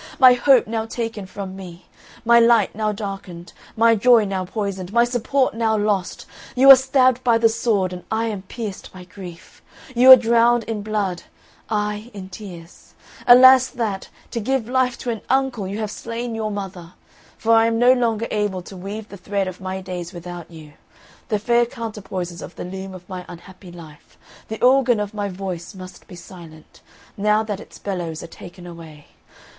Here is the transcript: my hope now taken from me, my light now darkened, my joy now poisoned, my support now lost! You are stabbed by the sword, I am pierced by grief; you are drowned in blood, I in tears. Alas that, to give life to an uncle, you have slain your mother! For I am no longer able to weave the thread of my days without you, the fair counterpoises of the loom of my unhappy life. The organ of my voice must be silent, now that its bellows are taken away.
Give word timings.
my 0.17 0.33
hope 0.33 0.65
now 0.65 0.83
taken 0.83 1.27
from 1.27 1.55
me, 1.55 1.85
my 2.25 2.39
light 2.39 2.73
now 2.73 2.91
darkened, 2.91 3.53
my 3.77 3.93
joy 3.93 4.25
now 4.25 4.43
poisoned, 4.43 4.91
my 4.91 5.03
support 5.03 5.53
now 5.53 5.77
lost! 5.77 6.25
You 6.55 6.71
are 6.71 6.75
stabbed 6.75 7.23
by 7.23 7.37
the 7.37 7.47
sword, 7.49 8.03
I 8.09 8.25
am 8.25 8.41
pierced 8.41 8.91
by 8.91 9.03
grief; 9.03 9.61
you 9.95 10.11
are 10.11 10.15
drowned 10.15 10.63
in 10.63 10.81
blood, 10.81 11.21
I 11.69 12.09
in 12.15 12.29
tears. 12.29 12.95
Alas 13.27 13.67
that, 13.67 14.09
to 14.31 14.39
give 14.39 14.67
life 14.67 14.97
to 14.97 15.11
an 15.11 15.21
uncle, 15.29 15.67
you 15.67 15.77
have 15.77 15.91
slain 15.91 16.33
your 16.33 16.49
mother! 16.49 16.93
For 17.37 17.51
I 17.53 17.67
am 17.67 17.77
no 17.77 17.93
longer 17.93 18.25
able 18.31 18.63
to 18.63 18.75
weave 18.75 19.07
the 19.09 19.17
thread 19.17 19.47
of 19.47 19.61
my 19.61 19.81
days 19.81 20.13
without 20.13 20.49
you, 20.49 20.73
the 21.27 21.37
fair 21.37 21.67
counterpoises 21.67 22.41
of 22.41 22.55
the 22.55 22.65
loom 22.65 22.95
of 22.95 23.07
my 23.07 23.23
unhappy 23.29 23.71
life. 23.71 24.17
The 24.47 24.59
organ 24.65 24.99
of 24.99 25.13
my 25.13 25.29
voice 25.29 25.75
must 25.75 26.07
be 26.07 26.15
silent, 26.15 26.81
now 27.15 27.43
that 27.43 27.59
its 27.59 27.77
bellows 27.77 28.23
are 28.23 28.25
taken 28.25 28.65
away. 28.65 29.05